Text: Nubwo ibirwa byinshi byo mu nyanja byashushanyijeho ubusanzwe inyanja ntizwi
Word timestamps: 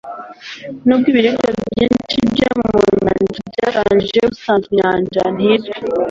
Nubwo 0.85 1.07
ibirwa 1.11 1.45
byinshi 1.69 2.17
byo 2.31 2.47
mu 2.57 2.69
nyanja 3.03 3.31
byashushanyijeho 3.51 4.25
ubusanzwe 4.29 4.69
inyanja 4.73 5.21
ntizwi 5.35 5.75